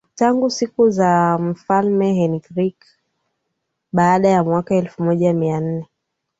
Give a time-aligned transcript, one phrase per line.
[0.15, 2.85] tangu siku za mfalme Henriq
[3.93, 5.87] baada ya mwaka elfu moja mia nne